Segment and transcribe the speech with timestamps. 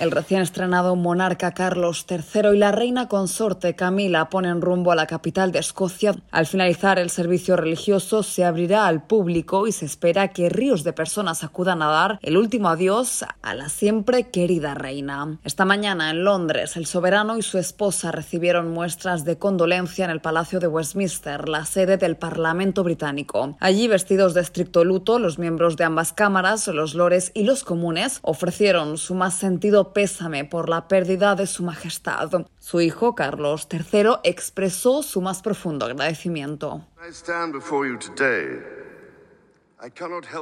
[0.00, 5.06] El recién estrenado monarca Carlos III y la reina consorte Camila ponen rumbo a la
[5.06, 6.14] capital de Escocia.
[6.30, 10.94] Al finalizar el servicio religioso se abrirá al público y se espera que ríos de
[10.94, 15.38] personas acudan a dar el último adiós a la siempre querida reina.
[15.44, 20.22] Esta mañana en Londres el soberano y su esposa recibieron muestras de condolencia en el
[20.22, 23.54] Palacio de Westminster, la sede del Parlamento británico.
[23.60, 28.20] Allí vestidos de estricto luto, los miembros de ambas cámaras, los lores y los comunes
[28.22, 32.30] ofrecieron su más sentido pésame por la pérdida de su majestad.
[32.58, 36.86] Su hijo, Carlos III, expresó su más profundo agradecimiento.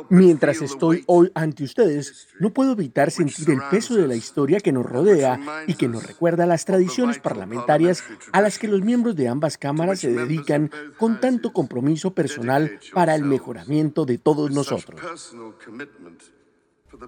[0.09, 4.73] Mientras estoy hoy ante ustedes, no puedo evitar sentir el peso de la historia que
[4.73, 9.29] nos rodea y que nos recuerda las tradiciones parlamentarias a las que los miembros de
[9.29, 15.01] ambas cámaras se dedican con tanto compromiso personal para el mejoramiento de todos nosotros.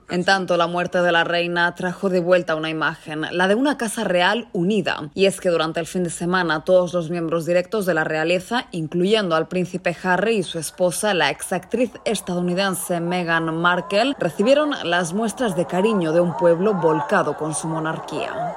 [0.08, 3.76] En tanto, la muerte de la reina trajo de vuelta una imagen, la de una
[3.76, 5.10] casa real unida.
[5.14, 8.66] Y es que durante el fin de semana todos los miembros directos de la realeza,
[8.72, 15.56] incluyendo al príncipe Harry y su esposa, la exactriz estadounidense Meghan Markle, recibieron las muestras
[15.56, 18.56] de cariño de un pueblo volcado con su monarquía.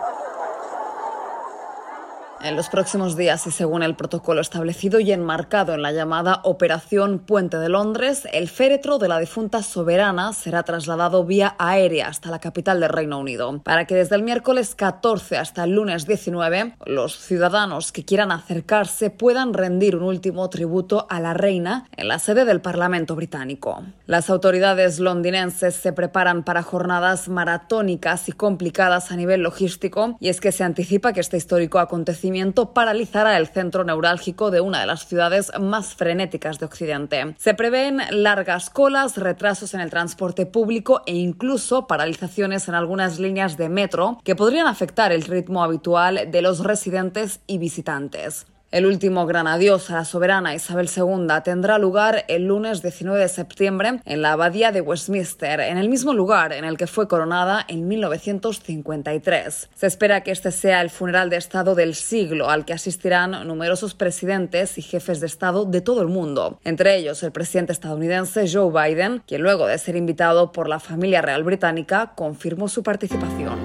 [2.44, 7.20] En los próximos días y según el protocolo establecido y enmarcado en la llamada Operación
[7.20, 12.40] Puente de Londres, el féretro de la difunta soberana será trasladado vía aérea hasta la
[12.40, 17.18] capital del Reino Unido, para que desde el miércoles 14 hasta el lunes 19 los
[17.18, 22.44] ciudadanos que quieran acercarse puedan rendir un último tributo a la reina en la sede
[22.44, 23.84] del Parlamento británico.
[24.06, 30.42] Las autoridades londinenses se preparan para jornadas maratónicas y complicadas a nivel logístico y es
[30.42, 32.33] que se anticipa que este histórico acontecimiento
[32.74, 37.36] paralizará el centro neurálgico de una de las ciudades más frenéticas de Occidente.
[37.38, 43.58] Se prevén largas colas, retrasos en el transporte público e incluso paralizaciones en algunas líneas
[43.58, 48.46] de metro que podrían afectar el ritmo habitual de los residentes y visitantes.
[48.74, 53.28] El último gran adiós a la soberana Isabel II tendrá lugar el lunes 19 de
[53.28, 57.64] septiembre en la Abadía de Westminster, en el mismo lugar en el que fue coronada
[57.68, 59.70] en 1953.
[59.76, 63.94] Se espera que este sea el funeral de Estado del siglo al que asistirán numerosos
[63.94, 68.72] presidentes y jefes de Estado de todo el mundo, entre ellos el presidente estadounidense Joe
[68.72, 73.60] Biden, quien luego de ser invitado por la familia real británica confirmó su participación.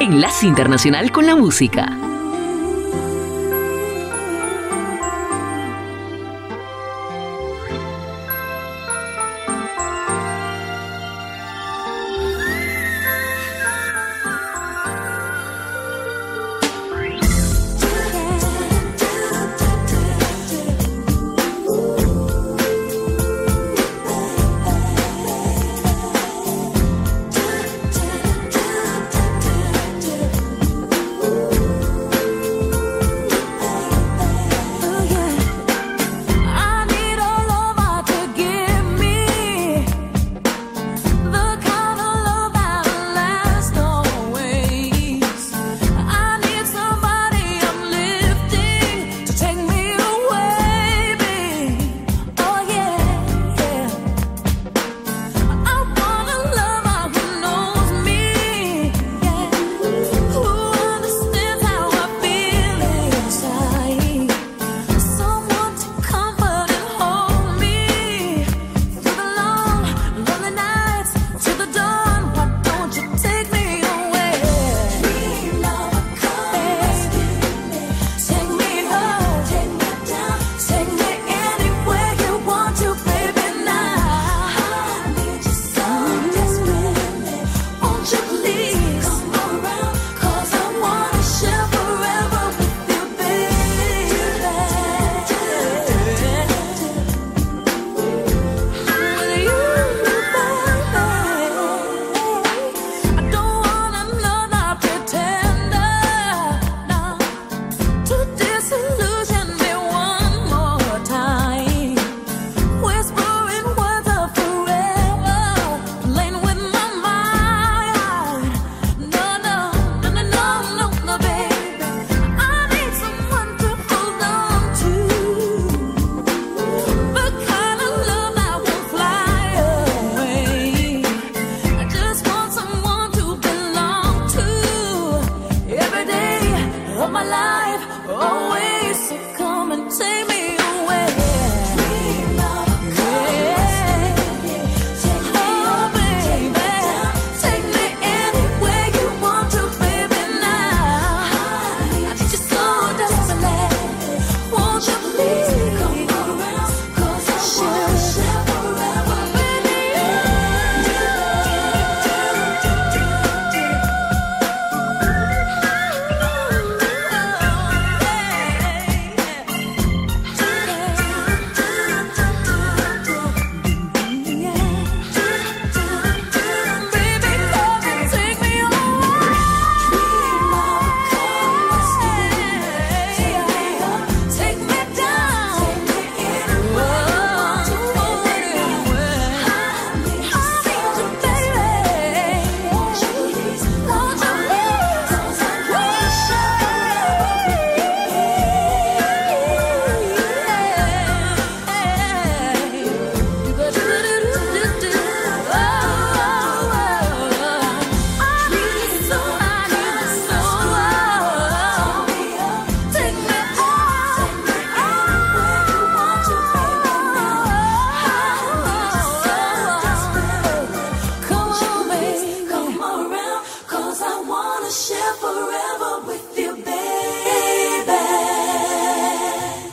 [0.00, 2.17] Enlace Internacional con la Música.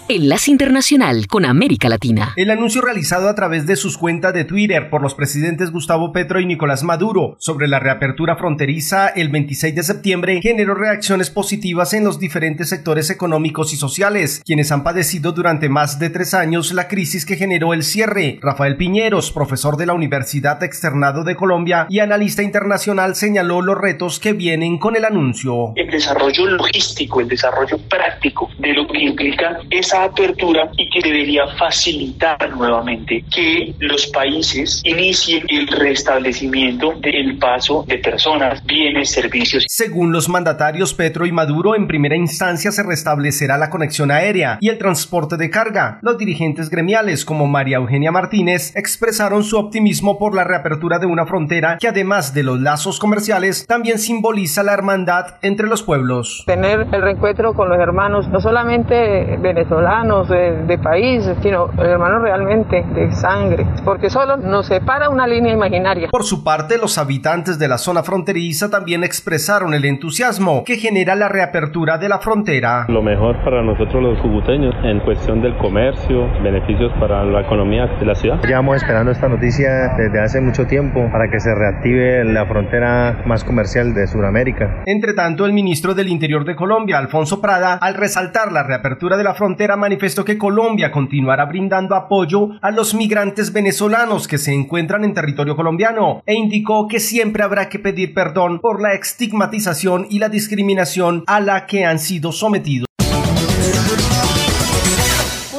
[0.08, 2.34] Enlace Internacional con América Latina.
[2.36, 6.40] El anuncio realizado a través de sus cuentas de Twitter por los presidentes Gustavo Petro
[6.40, 12.04] y Nicolás Maduro sobre la reapertura fronteriza el 26 de septiembre generó reacciones positivas en
[12.04, 16.88] los diferentes sectores económicos y sociales, quienes han padecido durante más de tres años la
[16.88, 18.38] crisis que generó el cierre.
[18.44, 24.20] Rafael Piñeros, profesor de la Universidad Externado de Colombia y analista internacional, señaló los retos
[24.20, 25.74] que vienen con el anuncio.
[25.76, 31.48] El desarrollo logístico, el desarrollo práctico de lo que implica esa apertura y que debería
[31.58, 39.66] facilitar nuevamente que los países inicien el restablecimiento del paso de personas, bienes, servicios.
[39.68, 44.70] Según los mandatarios Petro y Maduro, en primera instancia se restablecerá la conexión aérea y
[44.70, 46.00] el transporte de carga.
[46.02, 51.26] Los dirigentes gremiales como María Eugenia Martínez expresaron su optimismo por la reapertura de una
[51.26, 56.44] frontera que además de los lazos comerciales también simboliza la hermandad entre los pueblos.
[56.46, 62.84] Tener el reencuentro con los hermanos, no solamente venezolanos, de, de país, sino hermanos realmente
[62.96, 66.08] de sangre, porque solo nos separa una línea imaginaria.
[66.10, 71.16] Por su parte, los habitantes de la zona fronteriza también expresaron el entusiasmo que genera
[71.16, 72.86] la reapertura de la frontera.
[72.88, 78.06] Lo mejor para nosotros los cubuteños en cuestión del comercio, beneficios para la economía de
[78.06, 78.42] la ciudad.
[78.42, 83.44] Llevamos esperando esta noticia desde hace mucho tiempo para que se reactive la frontera más
[83.44, 84.82] comercial de Sudamérica.
[84.88, 89.24] Entre tanto, el ministro del Interior de Colombia, Alfonso Prada, al resaltar la reapertura de
[89.24, 95.04] la frontera, manifestó que Colombia continuará brindando apoyo a los migrantes venezolanos que se encuentran
[95.04, 100.20] en territorio colombiano e indicó que siempre habrá que pedir perdón por la estigmatización y
[100.20, 102.95] la discriminación a la que han sido sometidos.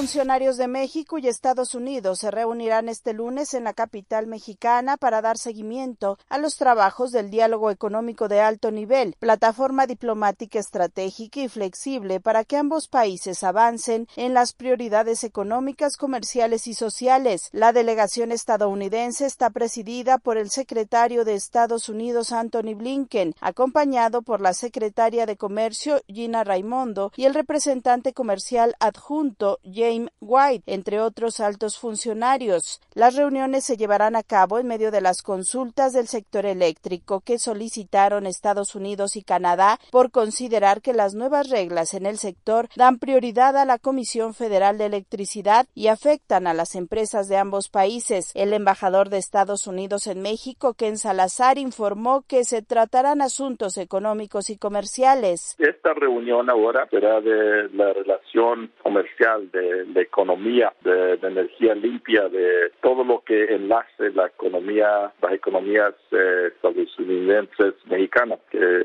[0.06, 5.20] Funcionarios de México y Estados Unidos se reunirán este lunes en la capital mexicana para
[5.20, 11.48] dar seguimiento a los trabajos del diálogo económico de alto nivel, plataforma diplomática estratégica y
[11.48, 17.48] flexible para que ambos países avancen en las prioridades económicas, comerciales y sociales.
[17.50, 24.40] La delegación estadounidense está presidida por el secretario de Estados Unidos Anthony Blinken, acompañado por
[24.40, 31.40] la secretaria de Comercio Gina Raimondo y el representante comercial adjunto James White, entre otros
[31.40, 32.80] altos funcionarios.
[32.94, 37.38] Las reuniones se llevarán a cabo en medio de las consultas del sector eléctrico que
[37.38, 42.98] solicitaron Estados Unidos y Canadá por considerar que las nuevas reglas en el sector dan
[42.98, 48.32] prioridad a la Comisión Federal de Electricidad y afectan a las empresas de ambos países.
[48.34, 54.50] El embajador de Estados Unidos en México, Ken Salazar, informó que se tratarán asuntos económicos
[54.50, 55.54] y comerciales.
[55.58, 62.70] Esta reunión ahora será de la relación comercial de de economía, de, energía limpia, de
[62.82, 68.84] todo lo que enlace la economía, las economías eh, estadounidenses mexicanas, que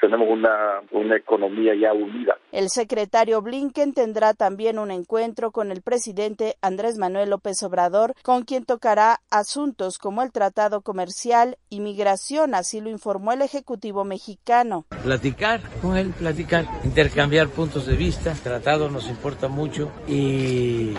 [0.00, 2.36] tenemos una, una economía ya unida.
[2.52, 8.42] El secretario Blinken tendrá también un encuentro con el presidente Andrés Manuel López Obrador, con
[8.42, 14.86] quien tocará asuntos como el tratado comercial y migración, así lo informó el Ejecutivo mexicano.
[15.02, 20.96] Platicar con él, platicar, intercambiar puntos de vista, el tratado nos importa mucho y el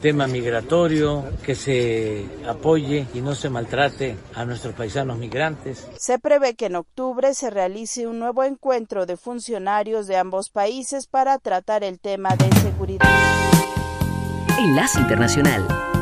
[0.00, 5.86] tema migratorio, que se apoye y no se maltrate a nuestros paisanos migrantes.
[5.98, 11.06] Se prevé que en octubre se realice un nuevo encuentro de funcionarios de ambos países
[11.06, 13.08] para tratar el tema de seguridad.
[14.58, 15.93] Enlace Internacional.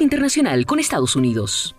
[0.00, 1.74] Internacional con Estados Unidos.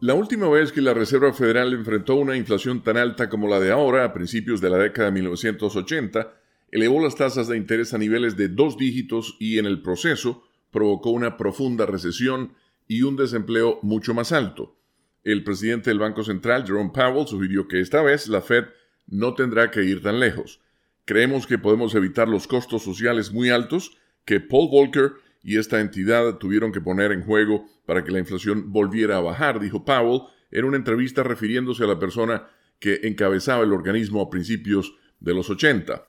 [0.00, 3.70] La última vez que la Reserva Federal enfrentó una inflación tan alta como la de
[3.70, 6.32] ahora, a principios de la década de 1980,
[6.70, 11.10] elevó las tasas de interés a niveles de dos dígitos y en el proceso provocó
[11.10, 12.54] una profunda recesión
[12.86, 14.76] y un desempleo mucho más alto.
[15.22, 18.64] El presidente del Banco Central, Jerome Powell, sugirió que esta vez la Fed
[19.06, 20.60] no tendrá que ir tan lejos.
[21.04, 26.38] Creemos que podemos evitar los costos sociales muy altos que Paul Volcker y esta entidad
[26.38, 30.64] tuvieron que poner en juego para que la inflación volviera a bajar, dijo Powell en
[30.64, 36.06] una entrevista refiriéndose a la persona que encabezaba el organismo a principios de los 80.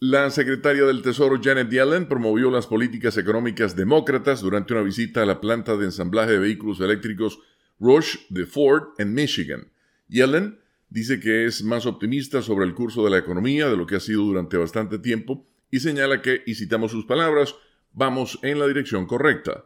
[0.00, 5.26] La secretaria del Tesoro Janet Yellen promovió las políticas económicas demócratas durante una visita a
[5.26, 7.38] la planta de ensamblaje de vehículos eléctricos
[7.78, 9.70] Rush de Ford en Michigan.
[10.08, 10.58] Yellen
[10.88, 14.00] dice que es más optimista sobre el curso de la economía de lo que ha
[14.00, 17.54] sido durante bastante tiempo y señala que, y citamos sus palabras,
[17.92, 19.64] vamos en la dirección correcta.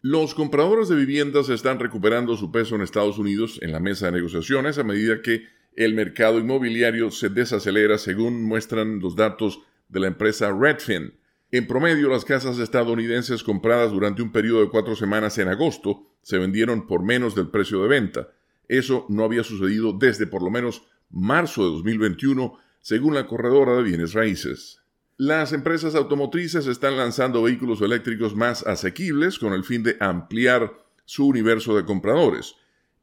[0.00, 4.12] Los compradores de viviendas están recuperando su peso en Estados Unidos en la mesa de
[4.12, 10.06] negociaciones a medida que el mercado inmobiliario se desacelera según muestran los datos de la
[10.06, 11.14] empresa Redfin.
[11.50, 16.38] En promedio, las casas estadounidenses compradas durante un periodo de cuatro semanas en agosto se
[16.38, 18.28] vendieron por menos del precio de venta.
[18.68, 23.82] Eso no había sucedido desde por lo menos marzo de 2021, según la corredora de
[23.82, 24.82] bienes raíces.
[25.20, 31.26] Las empresas automotrices están lanzando vehículos eléctricos más asequibles con el fin de ampliar su
[31.26, 32.54] universo de compradores.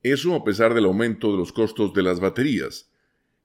[0.02, 2.90] Eso a pesar del aumento de los costos de las baterías.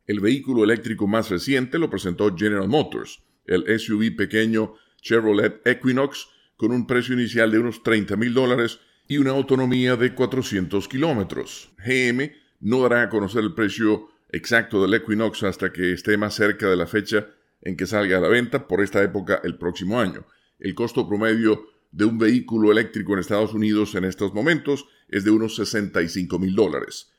[0.07, 6.71] El vehículo eléctrico más reciente lo presentó General Motors, el SUV pequeño Chevrolet Equinox, con
[6.71, 8.79] un precio inicial de unos 30 mil dólares
[9.09, 11.73] y una autonomía de 400 kilómetros.
[11.85, 12.31] GM
[12.61, 16.77] no dará a conocer el precio exacto del Equinox hasta que esté más cerca de
[16.77, 17.31] la fecha
[17.63, 20.27] en que salga a la venta por esta época el próximo año.
[20.59, 25.31] El costo promedio de un vehículo eléctrico en Estados Unidos en estos momentos es de
[25.31, 27.13] unos 65 mil dólares.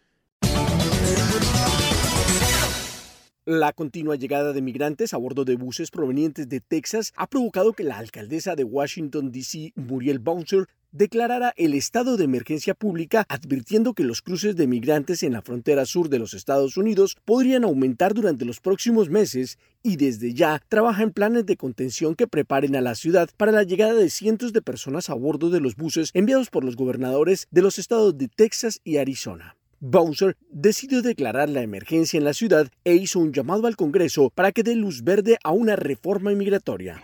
[3.46, 7.84] La continua llegada de migrantes a bordo de buses provenientes de Texas ha provocado que
[7.84, 14.04] la alcaldesa de Washington, D.C., Muriel Bouncer, declarara el estado de emergencia pública advirtiendo que
[14.04, 18.46] los cruces de migrantes en la frontera sur de los Estados Unidos podrían aumentar durante
[18.46, 22.96] los próximos meses y desde ya trabaja en planes de contención que preparen a la
[22.96, 26.64] ciudad para la llegada de cientos de personas a bordo de los buses enviados por
[26.64, 29.56] los gobernadores de los estados de Texas y Arizona.
[29.84, 34.52] Bowser decidió declarar la emergencia en la ciudad e hizo un llamado al Congreso para
[34.52, 37.02] que dé luz verde a una reforma inmigratoria.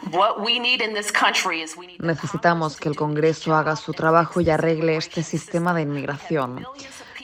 [1.97, 6.67] Necesitamos que el Congreso haga su trabajo y arregle este sistema de inmigración.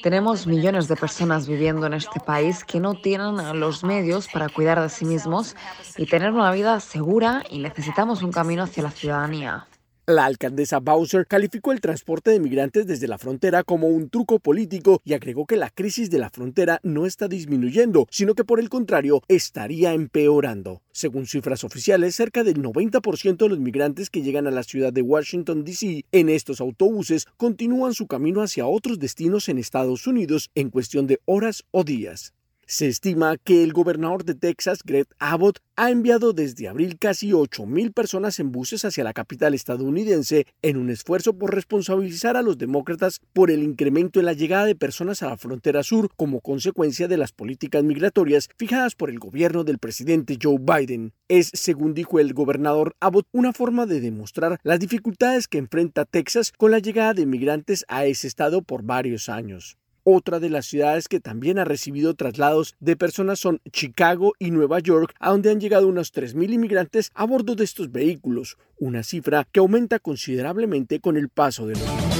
[0.01, 4.81] Tenemos millones de personas viviendo en este país que no tienen los medios para cuidar
[4.81, 5.55] de sí mismos
[5.97, 9.67] y tener una vida segura y necesitamos un camino hacia la ciudadanía.
[10.05, 15.01] La alcaldesa Bowser calificó el transporte de migrantes desde la frontera como un truco político
[15.05, 18.67] y agregó que la crisis de la frontera no está disminuyendo, sino que por el
[18.67, 20.81] contrario estaría empeorando.
[20.91, 25.03] Según cifras oficiales, cerca del 90% de los migrantes que llegan a la ciudad de
[25.03, 26.03] Washington, D.C.
[26.11, 31.21] en estos autobuses continúan su camino hacia otros destinos en Estados Unidos en cuestión de
[31.23, 32.33] horas o días.
[32.73, 37.93] Se estima que el gobernador de Texas, Greg Abbott, ha enviado desde abril casi 8.000
[37.93, 43.19] personas en buses hacia la capital estadounidense en un esfuerzo por responsabilizar a los demócratas
[43.31, 47.17] por el incremento en la llegada de personas a la frontera sur como consecuencia de
[47.17, 51.13] las políticas migratorias fijadas por el gobierno del presidente Joe Biden.
[51.27, 56.51] Es, según dijo el gobernador Abbott, una forma de demostrar las dificultades que enfrenta Texas
[56.51, 59.77] con la llegada de migrantes a ese estado por varios años.
[60.05, 64.79] Otra de las ciudades que también ha recibido traslados de personas son Chicago y Nueva
[64.79, 69.47] York, a donde han llegado unos 3.000 inmigrantes a bordo de estos vehículos, una cifra
[69.49, 72.13] que aumenta considerablemente con el paso de los años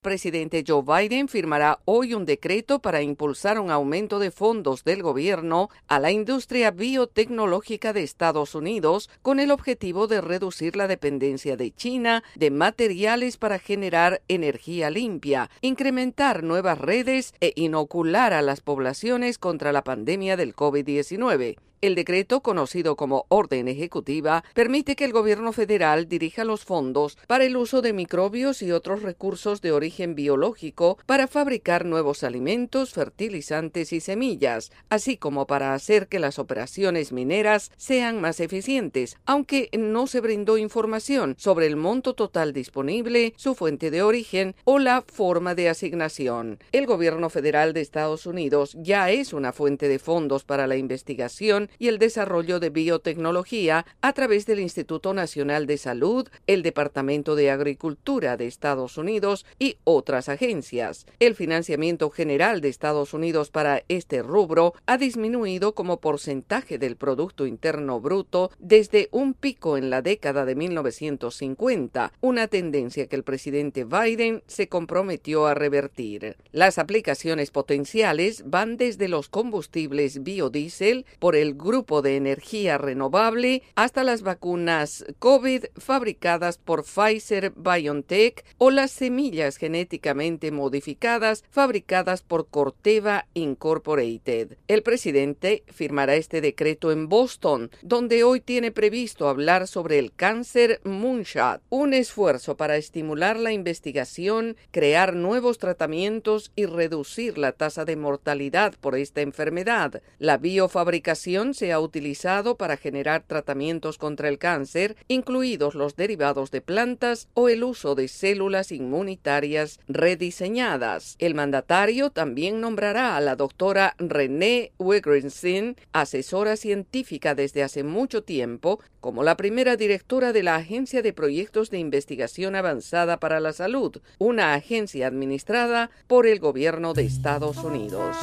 [0.00, 5.68] presidente Joe Biden firmará hoy un decreto para impulsar un aumento de fondos del gobierno
[5.88, 11.70] a la industria biotecnológica de Estados Unidos con el objetivo de reducir la dependencia de
[11.70, 19.38] China de materiales para generar energía limpia, incrementar nuevas redes e inocular a las poblaciones
[19.38, 21.69] contra la pandemia del COVID-19.
[21.82, 27.46] El decreto, conocido como Orden Ejecutiva, permite que el gobierno federal dirija los fondos para
[27.46, 33.94] el uso de microbios y otros recursos de origen biológico para fabricar nuevos alimentos, fertilizantes
[33.94, 40.06] y semillas, así como para hacer que las operaciones mineras sean más eficientes, aunque no
[40.06, 45.54] se brindó información sobre el monto total disponible, su fuente de origen o la forma
[45.54, 46.58] de asignación.
[46.72, 51.69] El gobierno federal de Estados Unidos ya es una fuente de fondos para la investigación
[51.78, 57.50] y el desarrollo de biotecnología a través del Instituto Nacional de Salud, el Departamento de
[57.50, 61.06] Agricultura de Estados Unidos y otras agencias.
[61.18, 67.46] El financiamiento general de Estados Unidos para este rubro ha disminuido como porcentaje del Producto
[67.46, 73.84] Interno Bruto desde un pico en la década de 1950, una tendencia que el presidente
[73.84, 76.36] Biden se comprometió a revertir.
[76.52, 84.04] Las aplicaciones potenciales van desde los combustibles biodiesel por el grupo de energía renovable hasta
[84.04, 93.26] las vacunas COVID fabricadas por Pfizer BioNTech o las semillas genéticamente modificadas fabricadas por Corteva
[93.34, 94.56] Incorporated.
[94.68, 100.80] El presidente firmará este decreto en Boston, donde hoy tiene previsto hablar sobre el cáncer
[100.84, 107.96] Moonshot, un esfuerzo para estimular la investigación, crear nuevos tratamientos y reducir la tasa de
[107.96, 110.02] mortalidad por esta enfermedad.
[110.18, 116.60] La biofabricación se ha utilizado para generar tratamientos contra el cáncer, incluidos los derivados de
[116.60, 121.16] plantas o el uso de células inmunitarias rediseñadas.
[121.18, 128.80] El mandatario también nombrará a la doctora René Wigrinson, asesora científica desde hace mucho tiempo,
[129.00, 134.00] como la primera directora de la Agencia de Proyectos de Investigación Avanzada para la Salud,
[134.18, 138.16] una agencia administrada por el gobierno de Estados Unidos.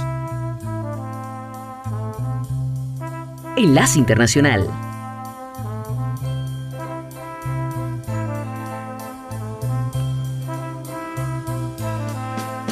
[3.58, 4.68] Enlace Internacional.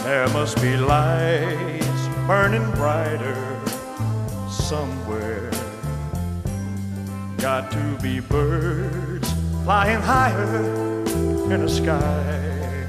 [0.03, 3.59] There must be lights burning brighter
[4.47, 5.49] somewhere.
[7.39, 10.61] Got to be birds flying higher
[11.51, 12.87] in a sky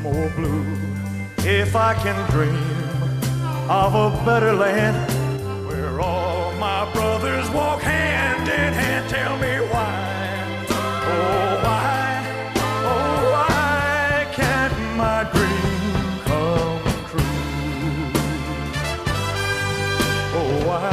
[0.00, 0.64] more blue.
[1.38, 2.54] If I can dream
[3.68, 5.21] of a better land
[5.82, 9.10] where all my brothers walk hand in hand.
[9.10, 12.22] Tell me why, oh why,
[12.94, 15.94] oh why can't my dream
[16.28, 18.04] come true?
[20.38, 20.90] Oh why?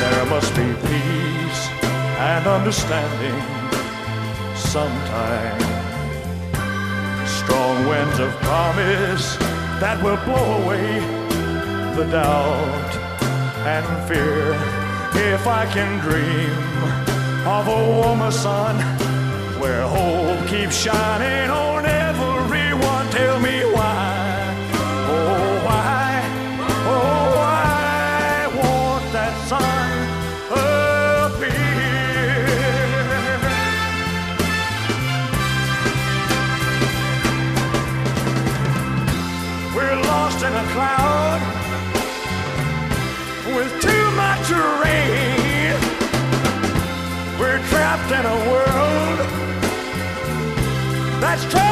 [0.00, 1.62] There must be peace
[2.18, 3.38] and understanding
[4.56, 5.60] sometime.
[7.26, 9.36] Strong winds of promise
[9.78, 11.21] that will blow away
[11.94, 12.92] the doubt
[13.66, 14.52] and fear.
[15.32, 16.52] If I can dream
[17.46, 18.76] of a warmer sun
[19.60, 23.61] where hope keeps shining on everyone, tell me
[48.12, 49.18] in a world
[51.20, 51.71] that's troubled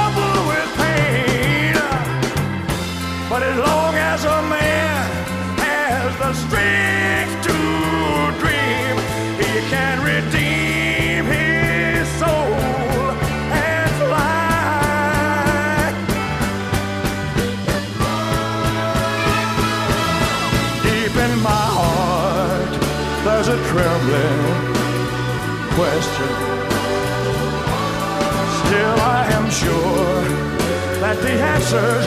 [28.61, 30.23] Still, I am sure
[31.01, 32.05] that the answers,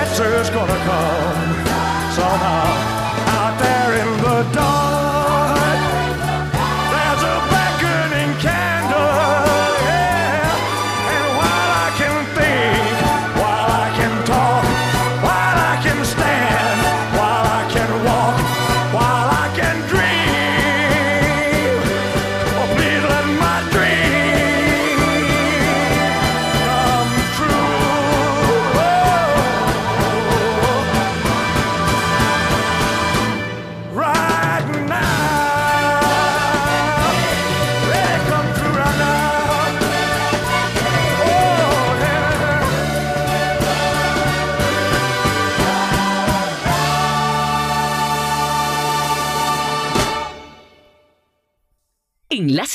[0.00, 1.50] answers gonna come
[2.18, 2.66] somehow
[3.38, 4.79] out there in the dark.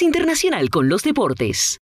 [0.01, 1.79] Internacional con los Deportes.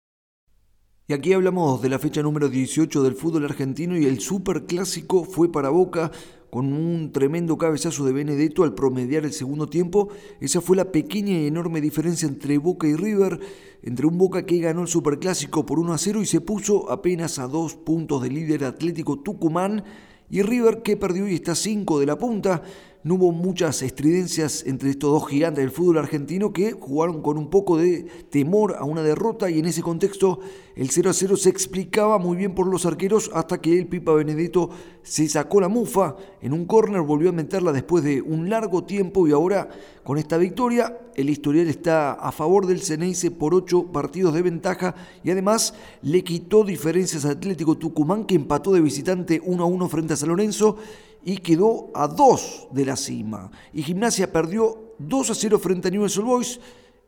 [1.07, 5.51] Y aquí hablamos de la fecha número 18 del fútbol argentino y el superclásico fue
[5.51, 6.11] para Boca
[6.49, 10.09] con un tremendo cabezazo de Benedetto al promediar el segundo tiempo.
[10.39, 13.39] Esa fue la pequeña y enorme diferencia entre Boca y River,
[13.81, 17.39] entre un Boca que ganó el superclásico por 1 a 0 y se puso apenas
[17.39, 19.83] a dos puntos del líder Atlético Tucumán
[20.29, 22.63] y River que perdió y está a 5 de la punta.
[23.03, 27.49] No hubo muchas estridencias entre estos dos gigantes del fútbol argentino que jugaron con un
[27.49, 30.39] poco de temor a una derrota y en ese contexto
[30.77, 34.13] el 0 a 0 se explicaba muy bien por los arqueros hasta que el Pipa
[34.13, 34.69] Benedetto
[35.01, 39.27] se sacó la mufa en un córner, volvió a meterla después de un largo tiempo
[39.27, 39.67] y ahora
[40.05, 44.95] con esta victoria el historial está a favor del Ceneice por 8 partidos de ventaja
[45.25, 49.89] y además le quitó diferencias a Atlético Tucumán que empató de visitante 1 a 1
[49.89, 50.77] frente a San Lorenzo
[51.25, 53.51] y quedó a 2 de la cima.
[53.73, 56.59] Y Gimnasia perdió 2 a 0 frente a Newell's Old Boys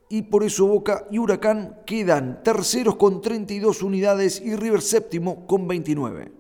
[0.10, 5.68] y por eso Boca y Huracán quedan terceros con 32 unidades y River séptimo con
[5.68, 6.32] 29.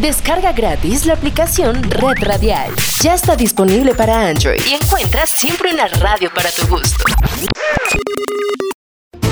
[0.00, 2.72] Descarga gratis la aplicación Red Radial.
[3.02, 7.04] Ya está disponible para Android y encuentras siempre una radio para tu gusto.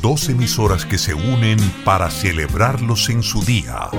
[0.00, 3.90] Dos emisoras que se unen para celebrarlos en su día.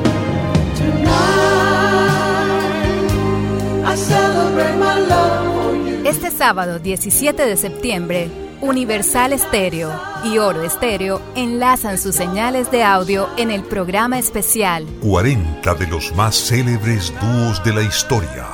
[6.06, 8.30] Este sábado 17 de septiembre,
[8.62, 9.92] Universal Estéreo
[10.24, 16.16] y Oro Estéreo enlazan sus señales de audio en el programa especial 40 de los
[16.16, 18.48] más célebres dúos de la historia.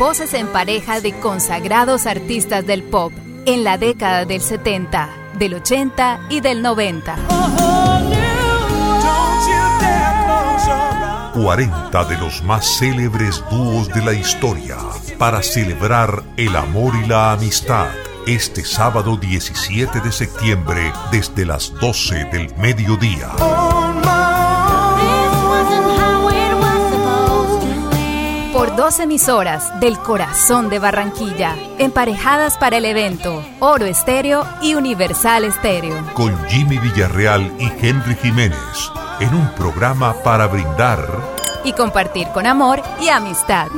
[0.00, 3.12] Voces en pareja de consagrados artistas del pop
[3.44, 7.16] en la década del 70, del 80 y del 90.
[11.34, 14.78] 40 de los más célebres dúos de la historia
[15.18, 17.88] para celebrar el amor y la amistad
[18.26, 23.28] este sábado 17 de septiembre desde las 12 del mediodía.
[28.70, 35.44] Por dos emisoras del corazón de Barranquilla, emparejadas para el evento, Oro Estéreo y Universal
[35.44, 35.96] Estéreo.
[36.14, 38.58] Con Jimmy Villarreal y Henry Jiménez,
[39.20, 41.00] en un programa para brindar
[41.64, 43.68] y compartir con amor y amistad.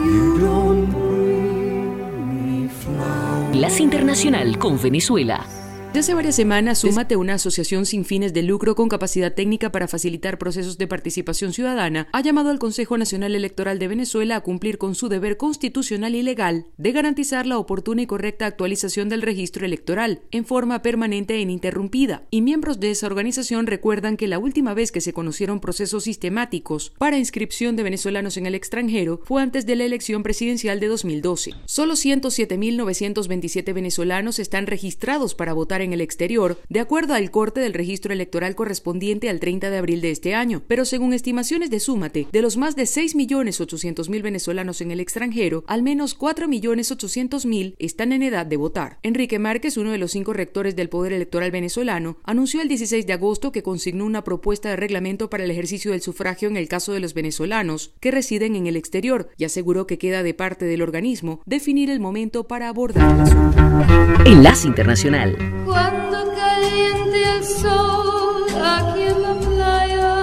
[3.52, 5.46] Enlace Internacional con Venezuela.
[5.92, 9.88] Desde hace varias semanas, Súmate, una asociación sin fines de lucro con capacidad técnica para
[9.88, 14.78] facilitar procesos de participación ciudadana, ha llamado al Consejo Nacional Electoral de Venezuela a cumplir
[14.78, 19.66] con su deber constitucional y legal de garantizar la oportuna y correcta actualización del registro
[19.66, 22.22] electoral en forma permanente e ininterrumpida.
[22.30, 26.94] Y miembros de esa organización recuerdan que la última vez que se conocieron procesos sistemáticos
[26.96, 31.50] para inscripción de venezolanos en el extranjero fue antes de la elección presidencial de 2012.
[31.66, 37.74] Solo 107.927 venezolanos están registrados para votar en el exterior, de acuerdo al corte del
[37.74, 40.62] registro electoral correspondiente al 30 de abril de este año.
[40.66, 45.82] Pero según estimaciones de Súmate, de los más de 6.800.000 venezolanos en el extranjero, al
[45.82, 48.98] menos 4.800.000 están en edad de votar.
[49.02, 53.12] Enrique Márquez, uno de los cinco rectores del Poder Electoral venezolano, anunció el 16 de
[53.12, 56.92] agosto que consignó una propuesta de reglamento para el ejercicio del sufragio en el caso
[56.92, 60.82] de los venezolanos que residen en el exterior y aseguró que queda de parte del
[60.82, 64.22] organismo definir el momento para abordar el asunto.
[64.24, 65.36] Enlace Internacional
[65.72, 68.44] cuando caliente el sol
[68.76, 70.14] aquí en la playa.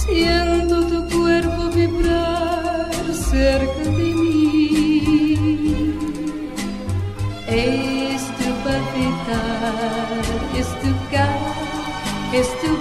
[0.00, 5.38] Siento tu cuerpo vibrar cerca de mí.
[7.48, 10.22] Es tu palpitar,
[10.60, 11.54] es tu cara,
[12.32, 12.72] es tu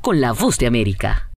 [0.00, 1.31] Con la Voz de América.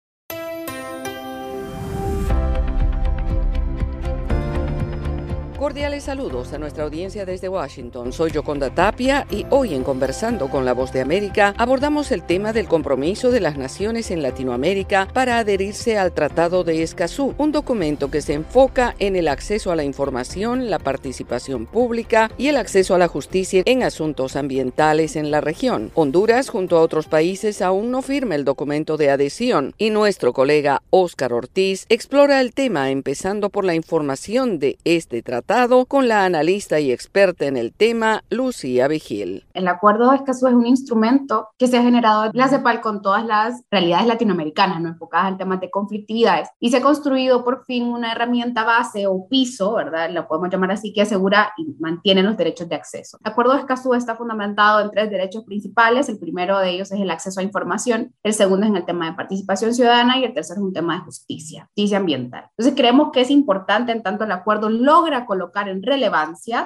[6.34, 8.12] Saludos a nuestra audiencia desde Washington.
[8.12, 12.54] Soy Yoconda Tapia y hoy en Conversando con la Voz de América abordamos el tema
[12.54, 18.10] del compromiso de las naciones en Latinoamérica para adherirse al Tratado de Escazú, un documento
[18.10, 22.96] que se enfoca en el acceso a la información, la participación pública y el acceso
[22.96, 25.91] a la justicia en asuntos ambientales en la región.
[25.93, 30.82] Honduras, junto a otros países, aún no firma el documento de adhesión y nuestro colega
[30.89, 36.80] Óscar Ortiz explora el tema empezando por la información de este tratado con la analista
[36.80, 39.46] y experta en el tema, Lucía Vigil.
[39.54, 43.26] El acuerdo de Escazú es un instrumento que se ha generado la CEPAL con todas
[43.26, 47.86] las realidades latinoamericanas, no enfocadas al tema de conflictividades, y se ha construido por fin
[47.86, 50.10] una herramienta base o piso, ¿verdad?
[50.10, 53.18] La podemos llamar así, que asegura y mantiene los derechos de acceso.
[53.24, 56.10] El acuerdo de Escazú está fundamentado en tres derechos principales.
[56.10, 59.10] El primero de ellos es el acceso a información, el segundo es en el tema
[59.10, 62.46] de participación ciudadana y el tercero es un tema de justicia, justicia ambiental.
[62.58, 66.12] Entonces creemos que es importante, en tanto el acuerdo logra colocar en relevancia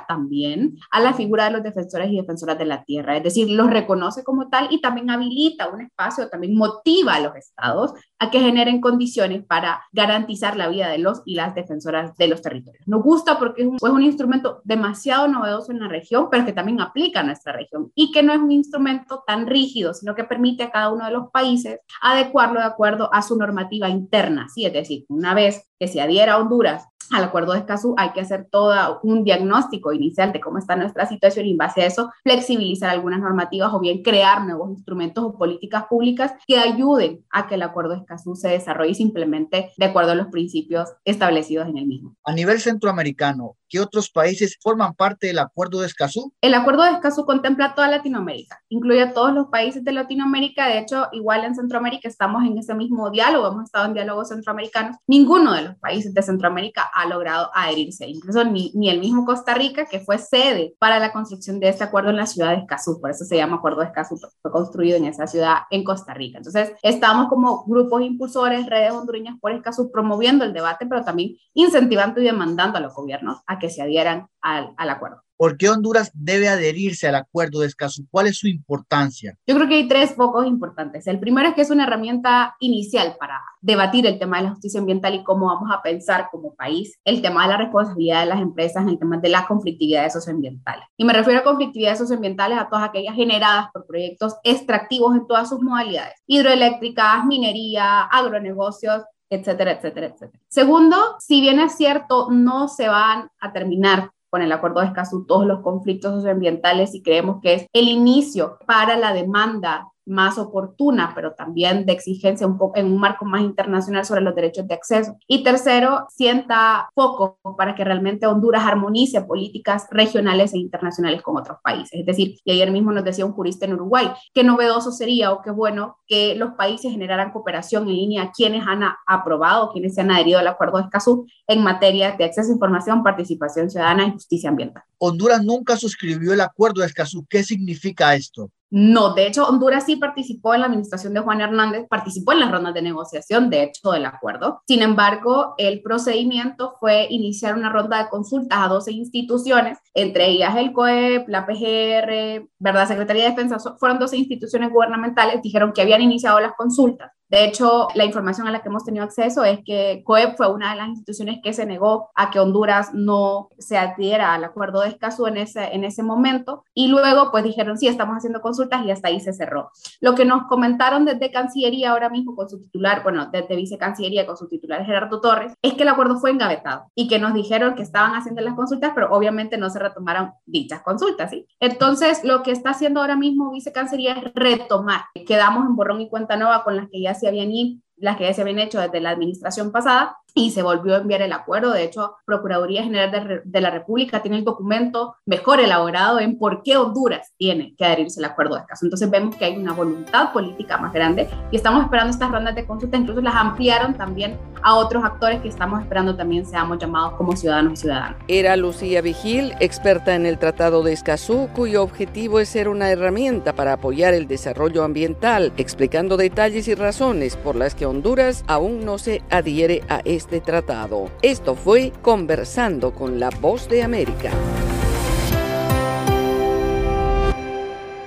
[0.07, 3.69] también a la figura de los defensores y defensoras de la tierra, es decir, los
[3.69, 8.39] reconoce como tal y también habilita un espacio, también motiva a los estados a que
[8.39, 12.86] generen condiciones para garantizar la vida de los y las defensoras de los territorios.
[12.88, 16.53] Nos gusta porque es un, es un instrumento demasiado novedoso en la región, pero que
[16.53, 20.23] también aplica a nuestra región y que no es un instrumento tan rígido, sino que
[20.23, 24.47] permite a cada uno de los países adecuarlo de acuerdo a su normativa interna.
[24.53, 24.65] ¿sí?
[24.65, 28.22] Es decir, una vez que se adhiera a Honduras al acuerdo de Escazú hay que
[28.22, 32.12] hacer todo un diagnóstico inicial de cómo está nuestra situación y en base a eso
[32.24, 37.56] flexibilizar algunas normativas o bien crear nuevos instrumentos o políticas públicas que ayuden a que
[37.56, 41.67] el acuerdo de Escazú se desarrolle y se implemente de acuerdo a los principios establecidos
[41.67, 42.15] en el mismo.
[42.24, 46.34] A nivel centroamericano, ¿qué otros países forman parte del acuerdo de Escazú?
[46.41, 50.67] El acuerdo de Escazú contempla toda Latinoamérica, incluye a todos los países de Latinoamérica.
[50.67, 54.98] De hecho, igual en Centroamérica estamos en ese mismo diálogo, hemos estado en diálogos centroamericanos.
[55.08, 59.54] Ninguno de los países de Centroamérica ha logrado adherirse, incluso ni, ni el mismo Costa
[59.54, 63.00] Rica, que fue sede para la construcción de este acuerdo en la ciudad de Escazú,
[63.00, 66.39] por eso se llama Acuerdo de Escazú, fue construido en esa ciudad en Costa Rica.
[66.39, 72.19] Entonces, estamos como grupos impulsores, redes hondureñas por Escazú, promoviendo el debate, pero también incentivando
[72.19, 75.27] y demandando a los gobiernos a que se adhieran al, al acuerdo.
[75.38, 78.08] ¿Por qué Honduras debe adherirse al acuerdo de Escazú?
[78.10, 79.38] ¿Cuál es su importancia?
[79.46, 81.06] Yo creo que hay tres focos importantes.
[81.06, 84.79] El primero es que es una herramienta inicial para debatir el tema de la justicia
[84.79, 88.42] ambiental y cómo vamos a pensar como país el tema de la responsabilidad de las
[88.42, 90.85] empresas el tema de las conflictividades socioambientales.
[90.98, 95.50] Y me refiero a conflictividades socioambientales a todas aquellas generadas por proyectos extractivos en todas
[95.50, 100.44] sus modalidades, hidroeléctricas, minería, agronegocios, etcétera, etcétera, etcétera.
[100.48, 105.25] Segundo, si bien es cierto, no se van a terminar con el acuerdo de Escazú
[105.25, 111.12] todos los conflictos socioambientales y creemos que es el inicio para la demanda más oportuna,
[111.13, 114.73] pero también de exigencia un poco en un marco más internacional sobre los derechos de
[114.73, 115.17] acceso.
[115.27, 121.58] Y tercero, sienta foco para que realmente Honduras armonice políticas regionales e internacionales con otros
[121.63, 121.99] países.
[121.99, 125.41] Es decir, y ayer mismo nos decía un jurista en Uruguay, qué novedoso sería o
[125.41, 130.01] qué bueno que los países generaran cooperación en línea a quienes han aprobado, quienes se
[130.01, 134.12] han adherido al acuerdo de Escazú en materia de acceso a información, participación ciudadana y
[134.12, 134.83] justicia ambiental.
[134.97, 137.25] Honduras nunca suscribió el acuerdo de Escazú.
[137.29, 138.51] ¿Qué significa esto?
[138.70, 142.52] No, de hecho, Honduras sí participó en la administración de Juan Hernández, participó en las
[142.52, 144.62] rondas de negociación, de hecho, del acuerdo.
[144.68, 150.56] Sin embargo, el procedimiento fue iniciar una ronda de consultas a 12 instituciones, entre ellas
[150.58, 152.88] el COEP, la PGR, ¿verdad?
[152.88, 157.17] Secretaría de Defensa, fueron 12 instituciones gubernamentales, dijeron que habían iniciado las consultas.
[157.30, 160.71] De hecho, la información a la que hemos tenido acceso es que COEP fue una
[160.71, 164.90] de las instituciones que se negó a que Honduras no se adhiera al acuerdo de
[164.90, 166.63] Escazú en ese, en ese momento.
[166.73, 169.71] Y luego, pues dijeron, sí, estamos haciendo consultas y hasta ahí se cerró.
[170.00, 174.38] Lo que nos comentaron desde Cancillería ahora mismo con su titular, bueno, desde Vicecancillería con
[174.38, 177.84] su titular Gerardo Torres, es que el acuerdo fue engavetado y que nos dijeron que
[177.84, 181.46] estaban haciendo las consultas, pero obviamente no se retomaron dichas consultas, ¿sí?
[181.60, 185.02] Entonces, lo que está haciendo ahora mismo Vicecancillería es retomar.
[185.25, 187.52] Quedamos en borrón y cuenta nueva con las que ya se habían
[187.98, 191.34] las que se habían hecho desde la administración pasada y se volvió a enviar el
[191.34, 191.71] acuerdo.
[191.71, 196.63] De hecho, Procuraduría General de, de, la República tiene el documento mejor elaborado en por
[196.63, 198.86] qué Honduras tiene que adherirse al acuerdo de escaso.
[198.86, 202.65] Entonces vemos que hay una voluntad política más grande y estamos esperando estas rondas de
[202.65, 207.36] consulta, incluso las ampliaron también a otros actores que estamos esperando también seamos llamados como
[207.36, 208.17] ciudadanos y ciudadanas.
[208.28, 213.54] Era Lucía Vigil, experta en el Tratado de Escazú, cuyo objetivo es ser una herramienta
[213.54, 218.98] para apoyar el desarrollo ambiental, explicando detalles y razones por las que Honduras aún no
[218.98, 221.10] se adhiere a este este tratado.
[221.21, 224.30] Esto fue Conversando con la Voz de América.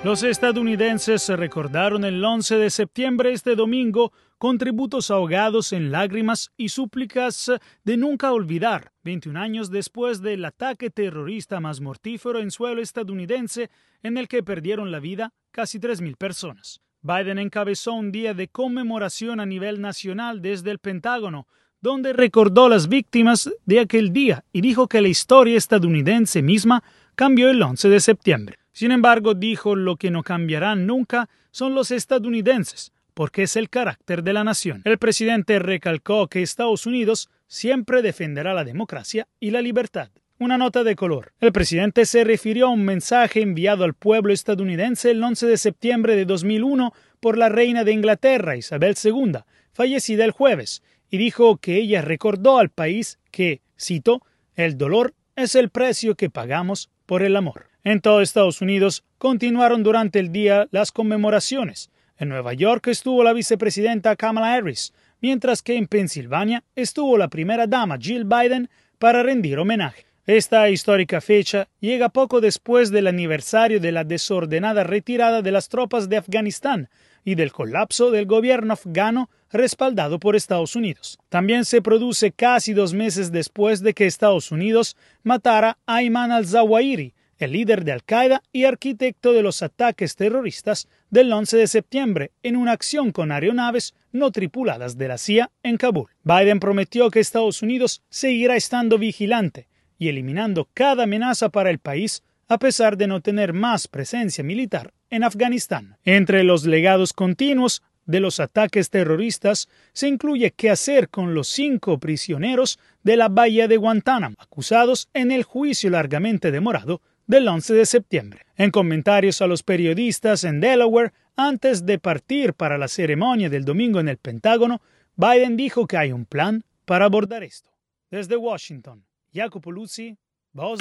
[0.04, 6.52] Los estadounidenses se recordaron el 11 de septiembre este domingo con tributos ahogados en lágrimas
[6.58, 7.52] y súplicas
[7.84, 13.70] de nunca olvidar, 21 años después del ataque terrorista más mortífero en suelo estadounidense
[14.02, 16.82] en el que perdieron la vida casi 3.000 personas.
[17.00, 21.46] Biden encabezó un día de conmemoración a nivel nacional desde el Pentágono,
[21.80, 26.82] donde recordó las víctimas de aquel día y dijo que la historia estadounidense misma
[27.14, 28.58] cambió el 11 de septiembre.
[28.72, 34.22] Sin embargo, dijo lo que no cambiarán nunca son los estadounidenses, porque es el carácter
[34.22, 34.82] de la nación.
[34.84, 40.10] El presidente recalcó que Estados Unidos siempre defenderá la democracia y la libertad.
[40.38, 41.32] Una nota de color.
[41.40, 46.16] El presidente se refirió a un mensaje enviado al pueblo estadounidense el 11 de septiembre
[46.16, 49.40] de 2001 por la reina de Inglaterra, Isabel II,
[49.72, 54.22] fallecida el jueves, y dijo que ella recordó al país que, cito,
[54.54, 57.66] el dolor es el precio que pagamos por el amor.
[57.82, 61.90] En todo Estados Unidos continuaron durante el día las conmemoraciones.
[62.18, 67.66] En Nueva York estuvo la vicepresidenta Kamala Harris, mientras que en Pensilvania estuvo la primera
[67.66, 70.04] dama Jill Biden para rendir homenaje.
[70.26, 76.08] Esta histórica fecha llega poco después del aniversario de la desordenada retirada de las tropas
[76.08, 76.88] de Afganistán
[77.24, 81.18] y del colapso del gobierno afgano respaldado por Estados Unidos.
[81.28, 87.14] También se produce casi dos meses después de que Estados Unidos matara a Ayman al-Zawahiri,
[87.38, 92.56] el líder de Al-Qaeda y arquitecto de los ataques terroristas del 11 de septiembre en
[92.56, 96.08] una acción con aeronaves no tripuladas de la CIA en Kabul.
[96.22, 99.68] Biden prometió que Estados Unidos seguirá estando vigilante
[99.98, 104.92] y eliminando cada amenaza para el país a pesar de no tener más presencia militar
[105.10, 105.96] en Afganistán.
[106.04, 111.98] Entre los legados continuos de los ataques terroristas se incluye qué hacer con los cinco
[111.98, 117.86] prisioneros de la bahía de Guantánamo, acusados en el juicio largamente demorado del 11 de
[117.86, 118.46] septiembre.
[118.56, 124.00] En comentarios a los periodistas en Delaware, antes de partir para la ceremonia del domingo
[124.00, 124.82] en el Pentágono,
[125.16, 127.70] Biden dijo que hay un plan para abordar esto.
[128.10, 130.16] Desde Washington, Jacopo Luzzi,
[130.52, 130.80] Voz.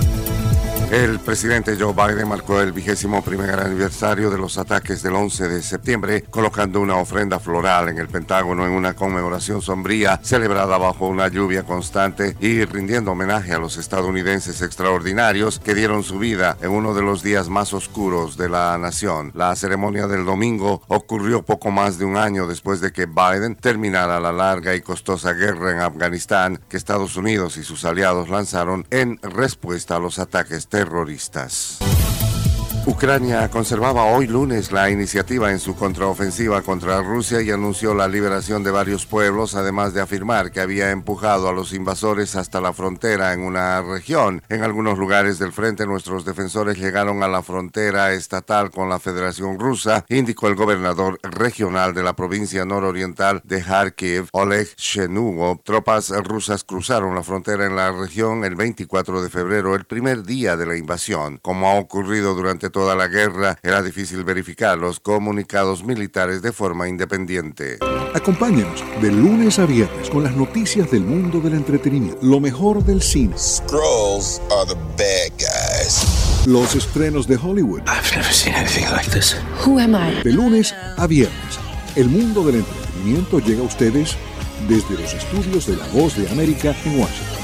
[0.91, 5.63] El presidente Joe Biden marcó el vigésimo primer aniversario de los ataques del 11 de
[5.63, 11.29] septiembre, colocando una ofrenda floral en el Pentágono en una conmemoración sombría celebrada bajo una
[11.29, 16.93] lluvia constante y rindiendo homenaje a los estadounidenses extraordinarios que dieron su vida en uno
[16.93, 19.31] de los días más oscuros de la nación.
[19.33, 24.19] La ceremonia del domingo ocurrió poco más de un año después de que Biden terminara
[24.19, 29.19] la larga y costosa guerra en Afganistán que Estados Unidos y sus aliados lanzaron en
[29.21, 32.00] respuesta a los ataques terroristas terroristas.
[32.91, 38.63] Ucrania conservaba hoy lunes la iniciativa en su contraofensiva contra Rusia y anunció la liberación
[38.63, 43.31] de varios pueblos, además de afirmar que había empujado a los invasores hasta la frontera
[43.31, 44.43] en una región.
[44.49, 49.57] En algunos lugares del frente nuestros defensores llegaron a la frontera estatal con la Federación
[49.57, 55.61] Rusa, indicó el gobernador regional de la provincia nororiental de Kharkiv, Oleg Shenugo.
[55.63, 60.57] Tropas rusas cruzaron la frontera en la región el 24 de febrero, el primer día
[60.57, 61.39] de la invasión.
[61.41, 66.87] Como ha ocurrido durante toda la guerra, era difícil verificar los comunicados militares de forma
[66.87, 67.77] independiente.
[68.15, 73.03] Acompáñenos de lunes a viernes con las noticias del mundo del entretenimiento, lo mejor del
[73.03, 73.37] cine.
[73.37, 76.47] Scrolls are the bad guys.
[76.47, 77.81] Los estrenos de Hollywood.
[77.81, 79.35] I've never seen anything like this.
[79.63, 80.23] Who am I?
[80.23, 81.59] De lunes a viernes,
[81.95, 84.17] el mundo del entretenimiento llega a ustedes
[84.67, 87.40] desde los estudios de La Voz de América en Washington.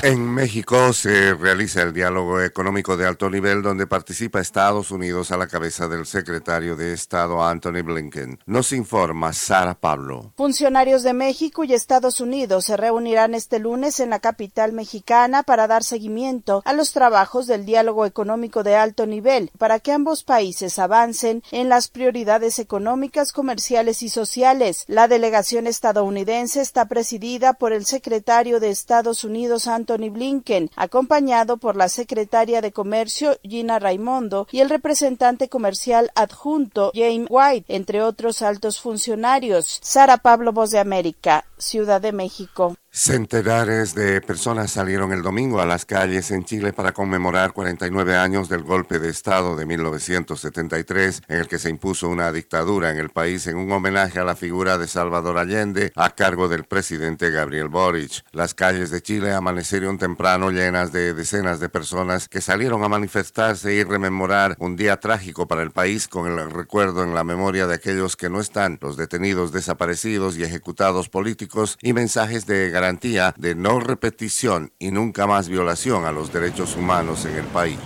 [0.00, 5.36] En México se realiza el diálogo económico de alto nivel donde participa Estados Unidos a
[5.36, 8.38] la cabeza del secretario de Estado Anthony Blinken.
[8.46, 10.32] Nos informa Sara Pablo.
[10.36, 15.66] Funcionarios de México y Estados Unidos se reunirán este lunes en la capital mexicana para
[15.66, 20.78] dar seguimiento a los trabajos del diálogo económico de alto nivel para que ambos países
[20.78, 24.84] avancen en las prioridades económicas, comerciales y sociales.
[24.86, 31.76] La delegación estadounidense está presidida por el secretario de Estados Unidos Anthony Blinken, acompañado por
[31.76, 38.42] la secretaria de Comercio Gina Raimondo y el representante comercial adjunto James White, entre otros
[38.42, 39.80] altos funcionarios.
[39.82, 42.76] Sara Pablo, Voz de América, Ciudad de México.
[42.90, 48.48] Centenares de personas salieron el domingo a las calles en Chile para conmemorar 49 años
[48.48, 53.10] del golpe de Estado de 1973, en el que se impuso una dictadura en el
[53.10, 57.68] país en un homenaje a la figura de Salvador Allende a cargo del presidente Gabriel
[57.68, 58.24] Boric.
[58.32, 63.74] Las calles de Chile amanecieron temprano llenas de decenas de personas que salieron a manifestarse
[63.74, 67.74] y rememorar un día trágico para el país con el recuerdo en la memoria de
[67.74, 72.87] aquellos que no están, los detenidos desaparecidos y ejecutados políticos y mensajes de garantía
[73.36, 77.78] de no repetición y nunca más violación a los derechos humanos en el país.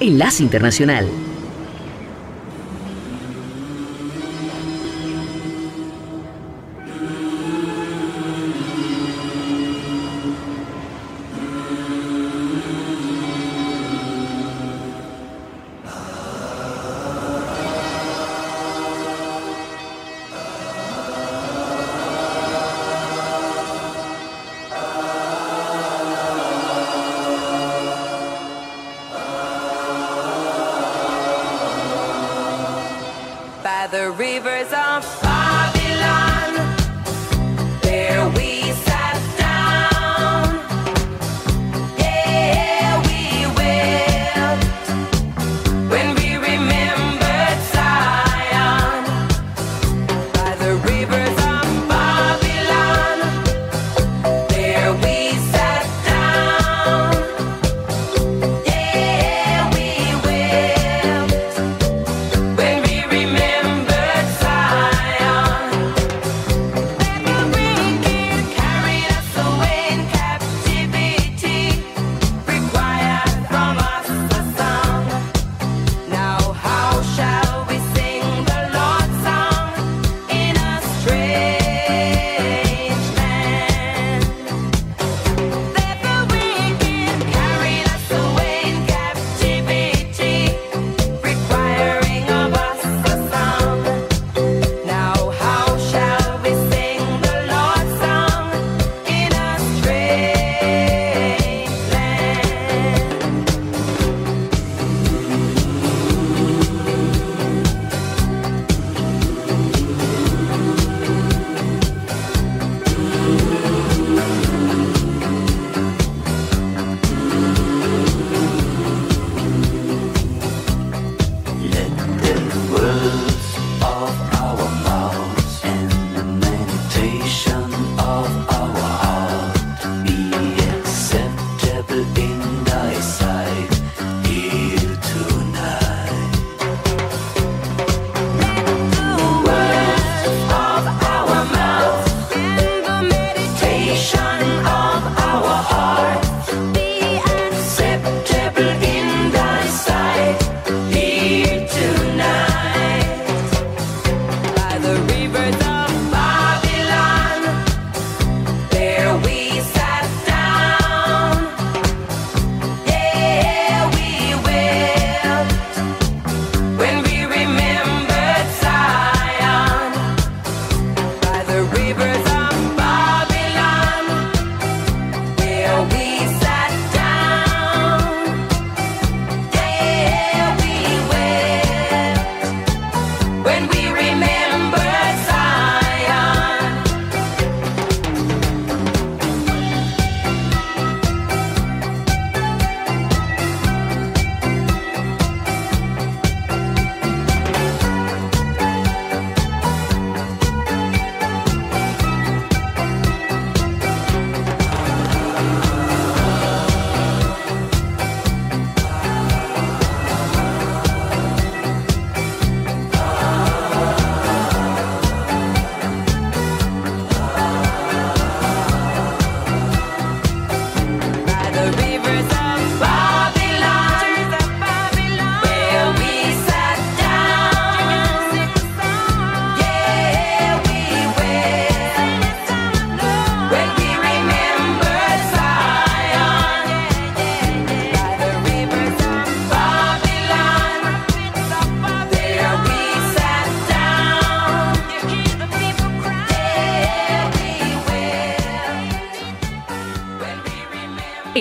[0.00, 1.08] Enlace Internacional.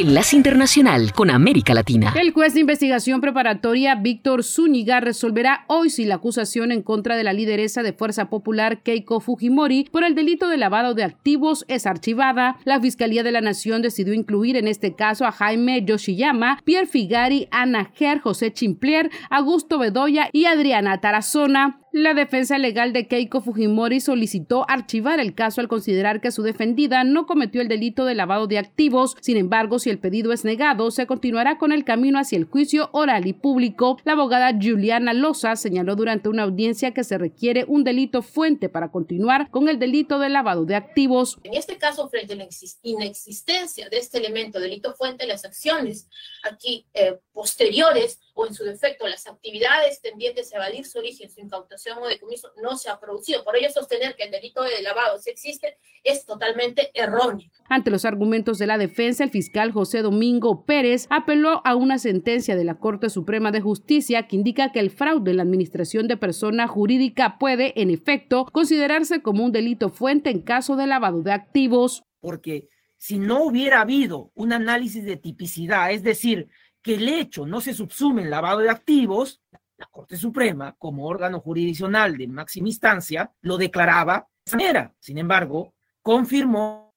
[0.10, 2.16] Enlace Internacional con América Latina.
[2.20, 7.24] El juez de investigación preparatoria Víctor Zúñiga resolverá hoy si la acusación en contra de
[7.24, 11.86] la lideresa de Fuerza Popular Keiko Fujimori por el delito de lavado de activos es
[11.86, 12.58] archivada.
[12.66, 17.48] La Fiscalía de la Nación decidió incluir en este caso a Jaime Yoshiyama, Pierre Figari,
[17.52, 21.82] Ana Ger, José Chimplier, Augusto Bedoya y Adriana Tarazona.
[21.92, 27.04] La defensa legal de Keiko Fujimori solicitó archivar el caso al considerar que su defendida
[27.04, 29.18] no cometió el delito de lavado de activos.
[29.22, 32.90] Sin embargo, si el pedido es negado, se continuará con el camino hacia el juicio
[32.94, 33.98] oral y público.
[34.06, 38.92] La abogada Juliana Loza señaló durante una audiencia que se requiere un delito fuente para
[38.92, 41.40] continuar con el delito de lavado de activos.
[41.44, 46.08] En este caso, frente a la exis- inexistencia de este elemento, delito fuente, las acciones
[46.44, 51.42] aquí eh, posteriores o en su defecto las actividades tendientes a evadir su origen, su
[51.42, 53.44] incautación o decomiso no se ha producido.
[53.44, 57.50] Por ello, sostener que el delito de lavado sí existe es totalmente erróneo.
[57.68, 62.56] Ante los argumentos de la defensa, el fiscal José Domingo Pérez apeló a una sentencia
[62.56, 66.18] de la Corte Suprema de Justicia que indica que el fraude en la administración de
[66.18, 71.32] persona jurídica puede, en efecto, considerarse como un delito fuente en caso de lavado de
[71.32, 72.04] activos.
[72.22, 72.68] Porque
[73.00, 76.50] si no hubiera habido un análisis de tipicidad, es decir,
[76.82, 79.42] que el hecho no se subsume en lavado de activos,
[79.78, 84.94] La Corte Suprema, como órgano jurisdiccional de máxima instancia, lo declaraba de esa manera.
[85.00, 86.94] Sin embargo, confirmó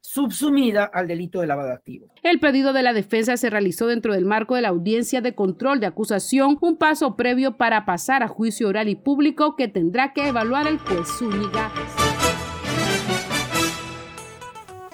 [0.00, 2.10] subsumida al delito de lavado de activos.
[2.22, 5.80] El pedido de la defensa se realizó dentro del marco de la audiencia de control
[5.80, 10.28] de acusación, un paso previo para pasar a juicio oral y público que tendrá que
[10.28, 11.72] evaluar el juez Zúñiga.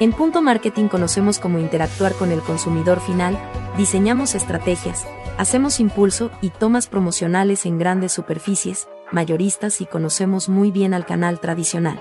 [0.00, 3.38] En Punto Marketing conocemos cómo interactuar con el consumidor final,
[3.76, 5.06] diseñamos estrategias,
[5.38, 11.40] hacemos impulso y tomas promocionales en grandes superficies, mayoristas y conocemos muy bien al canal
[11.40, 12.00] tradicional.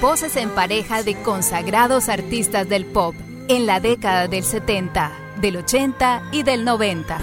[0.00, 3.14] Voces en pareja de consagrados artistas del pop
[3.48, 7.18] en la década del 70, del 80 y del 90.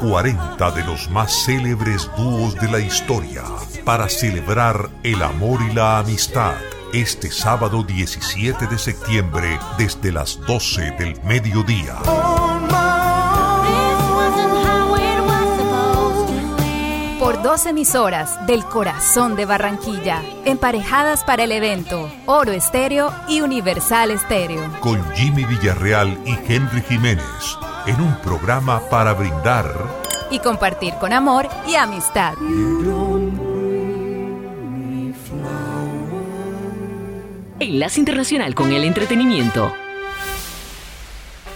[0.00, 3.42] 40 de los más célebres dúos de la historia
[3.84, 6.54] para celebrar el amor y la amistad.
[6.92, 11.96] Este sábado 17 de septiembre desde las 12 del mediodía.
[17.18, 24.10] Por dos emisoras del corazón de Barranquilla, emparejadas para el evento Oro Estéreo y Universal
[24.10, 24.62] Estéreo.
[24.80, 27.56] Con Jimmy Villarreal y Henry Jiménez
[27.86, 29.66] en un programa para brindar
[30.30, 32.34] Y compartir con amor y amistad.
[37.72, 39.72] Enlace Internacional con el Entretenimiento.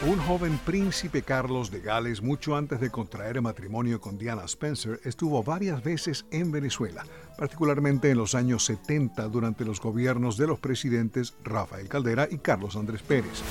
[0.07, 5.43] Un joven príncipe Carlos de Gales, mucho antes de contraer matrimonio con Diana Spencer, estuvo
[5.43, 7.05] varias veces en Venezuela,
[7.37, 12.77] particularmente en los años 70 durante los gobiernos de los presidentes Rafael Caldera y Carlos
[12.77, 13.43] Andrés Pérez.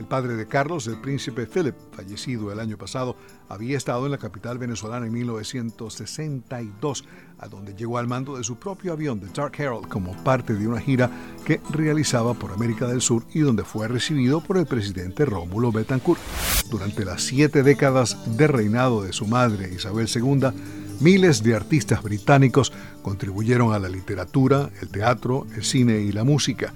[0.00, 3.16] El padre de Carlos, el príncipe Philip, fallecido el año pasado,
[3.50, 7.04] había estado en la capital venezolana en 1962,
[7.38, 10.66] a donde llegó al mando de su propio avión, The Dark Herald, como parte de
[10.66, 11.10] una gira
[11.44, 16.18] que realizaba por América del Sur y donde fue recibido por el presidente Rómulo Betancourt.
[16.70, 20.48] Durante las siete décadas de reinado de su madre Isabel II,
[21.00, 22.72] miles de artistas británicos
[23.02, 26.72] contribuyeron a la literatura, el teatro, el cine y la música.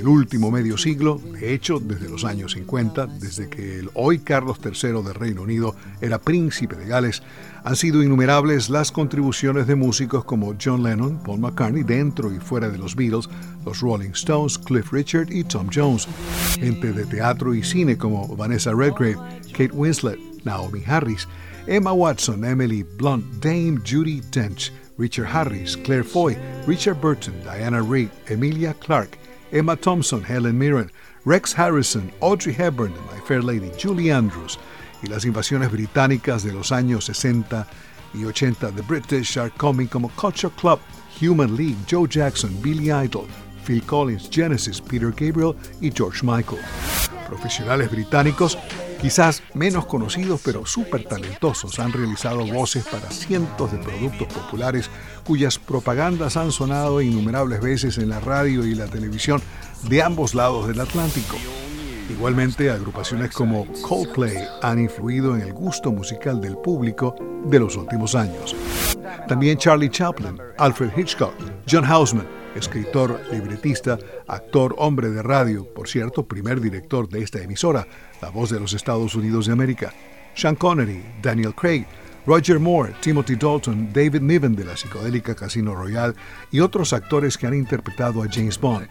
[0.00, 4.58] El último medio siglo, de hecho, desde los años 50, desde que el hoy Carlos
[4.64, 7.22] III del Reino Unido era príncipe de Gales,
[7.64, 12.70] han sido innumerables las contribuciones de músicos como John Lennon, Paul McCartney, dentro y fuera
[12.70, 13.28] de los Beatles,
[13.66, 16.08] los Rolling Stones, Cliff Richard y Tom Jones.
[16.54, 19.18] Gente de teatro y cine como Vanessa Redgrave,
[19.52, 21.28] Kate Winslet, Naomi Harris,
[21.66, 28.08] Emma Watson, Emily Blunt, Dame Judy Dench, Richard Harris, Claire Foy, Richard Burton, Diana Reid,
[28.28, 29.19] Emilia Clarke,
[29.52, 30.90] Emma Thompson, Helen Mirren,
[31.24, 34.58] Rex Harrison, Audrey Hepburn, My Fair Lady, Julie Andrews
[35.02, 37.66] y las invasiones británicas de los años 60
[38.14, 40.78] y 80 de British are coming como Culture Club,
[41.20, 43.26] Human League, Joe Jackson, Billy Idol,
[43.64, 46.60] Phil Collins, Genesis, Peter Gabriel y George Michael.
[47.28, 48.58] Profesionales británicos
[49.00, 54.90] Quizás menos conocidos pero súper talentosos han realizado voces para cientos de productos populares
[55.24, 59.40] cuyas propagandas han sonado innumerables veces en la radio y la televisión
[59.88, 61.36] de ambos lados del Atlántico.
[62.10, 68.16] Igualmente, agrupaciones como Coldplay han influido en el gusto musical del público de los últimos
[68.16, 68.56] años.
[69.28, 71.34] También Charlie Chaplin, Alfred Hitchcock,
[71.70, 73.96] John Houseman, escritor, libretista,
[74.26, 77.86] actor, hombre de radio, por cierto, primer director de esta emisora,
[78.20, 79.94] La Voz de los Estados Unidos de América,
[80.34, 81.86] Sean Connery, Daniel Craig,
[82.26, 86.14] Roger Moore, Timothy Dalton, David Niven de la psicodélica Casino Royale
[86.50, 88.88] y otros actores que han interpretado a James Bond.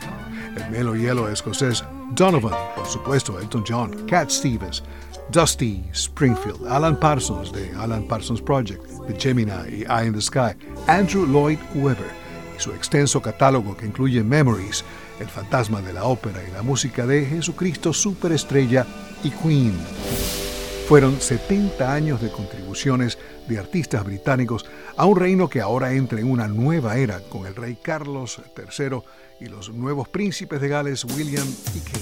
[0.55, 1.83] El melo hielo escocés
[2.15, 4.83] Donovan, por supuesto Elton John, Cat Stevens,
[5.31, 10.55] Dusty Springfield, Alan Parsons de Alan Parsons Project, The Gemini y Eye in the Sky,
[10.87, 12.11] Andrew Lloyd Webber
[12.57, 14.83] y su extenso catálogo que incluye Memories,
[15.19, 18.85] El fantasma de la ópera y la música de Jesucristo Superestrella
[19.23, 20.48] y Queen.
[20.89, 24.65] Fueron 70 años de contribuciones de artistas británicos
[24.97, 28.97] a un reino que ahora entra en una nueva era con el rey Carlos III
[29.39, 31.99] y los nuevos príncipes de Gales William y Kate.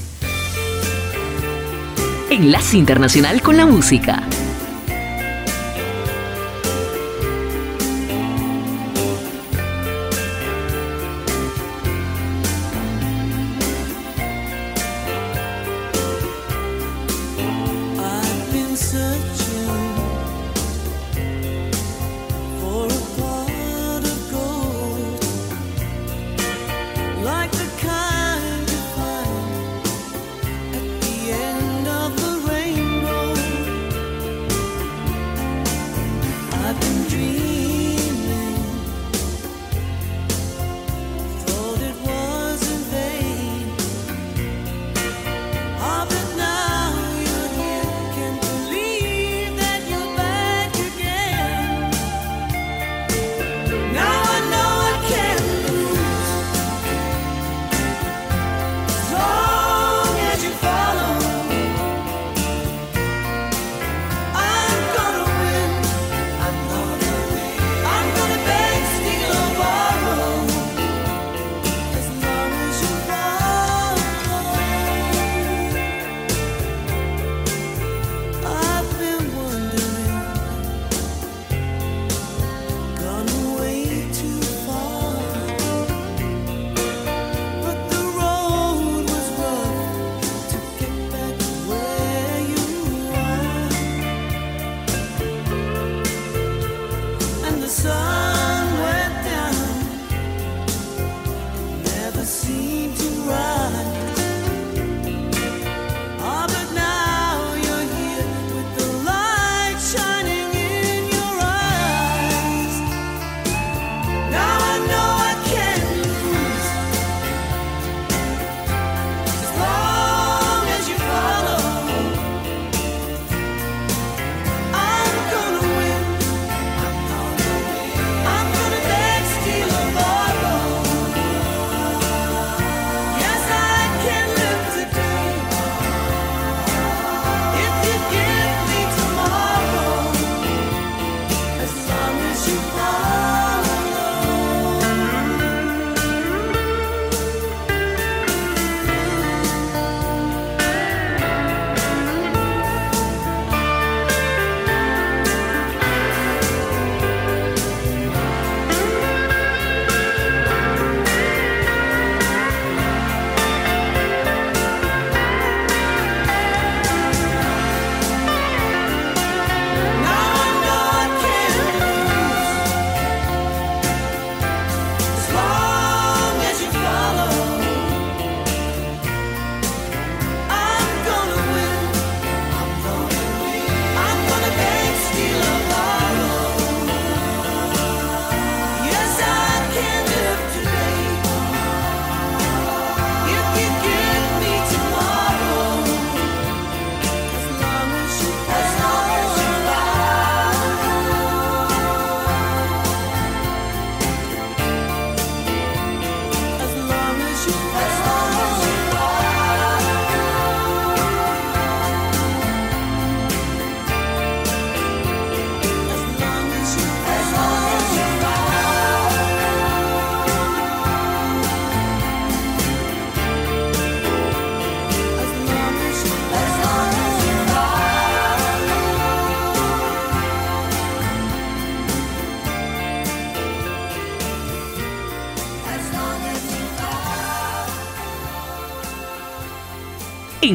[2.30, 4.24] Enlace Internacional con la Música.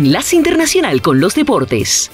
[0.03, 2.11] Enlace Internacional con los Deportes.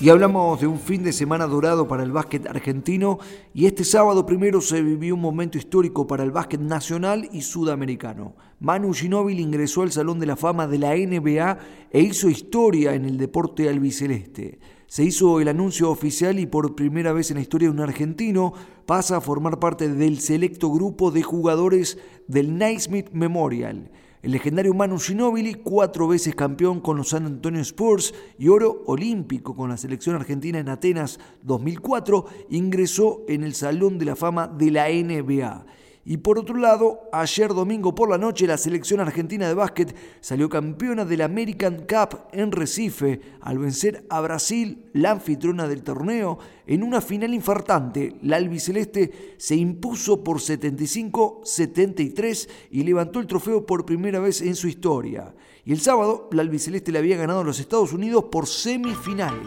[0.00, 3.18] Y hablamos de un fin de semana dorado para el básquet argentino
[3.52, 8.36] y este sábado primero se vivió un momento histórico para el básquet nacional y sudamericano.
[8.60, 11.58] Manu Ginóbili ingresó al Salón de la Fama de la NBA
[11.90, 14.60] e hizo historia en el deporte albiceleste.
[14.86, 18.52] Se hizo el anuncio oficial y por primera vez en la historia un argentino
[18.86, 21.98] pasa a formar parte del selecto grupo de jugadores
[22.28, 23.90] del Naismith Memorial.
[24.22, 29.56] El legendario Manu Ginóbili, cuatro veces campeón con los San Antonio Spurs y oro olímpico
[29.56, 34.70] con la selección argentina en Atenas 2004, ingresó en el Salón de la Fama de
[34.70, 35.66] la NBA.
[36.04, 40.48] Y por otro lado, ayer domingo por la noche la selección argentina de básquet salió
[40.48, 46.82] campeona del American Cup en Recife al vencer a Brasil, la anfitriona del torneo, en
[46.82, 48.16] una final infartante.
[48.22, 54.66] La albiceleste se impuso por 75-73 y levantó el trofeo por primera vez en su
[54.66, 55.32] historia.
[55.64, 59.46] Y el sábado la albiceleste le había ganado a los Estados Unidos por semifinales.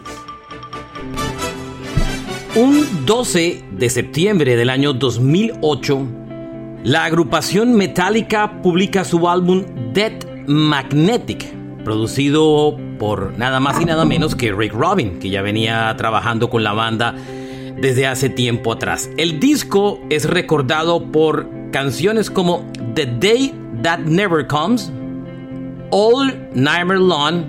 [2.56, 6.25] Un 12 de septiembre del año 2008,
[6.86, 10.12] la agrupación Metallica publica su álbum Dead
[10.46, 16.48] Magnetic, producido por nada más y nada menos que Rick Rubin, que ya venía trabajando
[16.48, 17.12] con la banda
[17.76, 19.10] desde hace tiempo atrás.
[19.16, 22.64] El disco es recordado por canciones como
[22.94, 24.92] The Day That Never Comes,
[25.90, 27.46] All Nightmare Long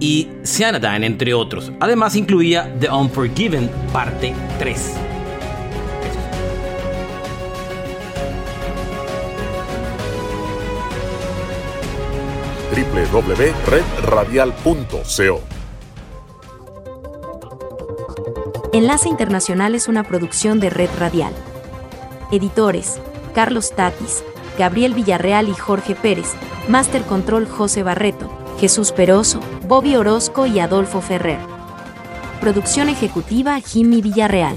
[0.00, 1.72] y Cyanide, entre otros.
[1.80, 5.11] Además incluía The Unforgiven, parte 3.
[12.72, 15.40] www.redradial.co
[18.72, 21.34] Enlace Internacional es una producción de Red Radial.
[22.30, 22.98] Editores:
[23.34, 24.24] Carlos Tatis,
[24.58, 26.32] Gabriel Villarreal y Jorge Pérez.
[26.68, 31.40] Master Control José Barreto, Jesús Peroso, Bobby Orozco y Adolfo Ferrer.
[32.40, 34.56] Producción ejecutiva Jimmy Villarreal.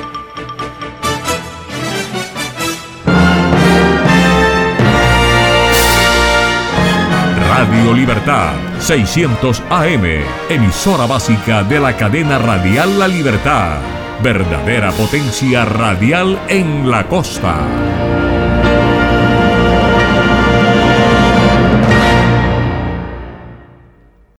[7.53, 10.05] Radio Libertad, 600 AM,
[10.49, 13.81] emisora básica de la cadena radial La Libertad.
[14.23, 18.20] Verdadera potencia radial en la costa.